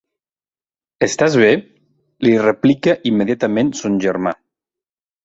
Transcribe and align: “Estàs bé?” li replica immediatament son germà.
“Estàs 1.07 1.35
bé?” 1.41 1.49
li 2.27 2.31
replica 2.45 2.97
immediatament 3.11 3.71
son 3.81 4.01
germà. 4.07 4.35